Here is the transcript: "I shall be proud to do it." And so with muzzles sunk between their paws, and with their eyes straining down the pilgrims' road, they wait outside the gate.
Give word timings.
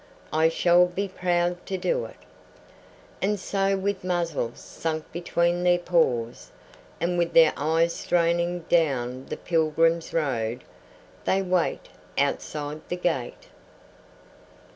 "I 0.33 0.49
shall 0.49 0.87
be 0.87 1.07
proud 1.07 1.63
to 1.67 1.77
do 1.77 2.05
it." 2.05 2.17
And 3.21 3.39
so 3.39 3.77
with 3.77 4.03
muzzles 4.03 4.59
sunk 4.59 5.05
between 5.11 5.61
their 5.63 5.77
paws, 5.77 6.49
and 6.99 7.19
with 7.19 7.33
their 7.35 7.53
eyes 7.55 7.93
straining 7.93 8.61
down 8.61 9.27
the 9.27 9.37
pilgrims' 9.37 10.11
road, 10.11 10.63
they 11.25 11.43
wait 11.43 11.89
outside 12.17 12.81
the 12.89 12.95
gate. 12.97 13.49